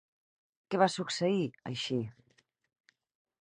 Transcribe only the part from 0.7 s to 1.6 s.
Què va succeir,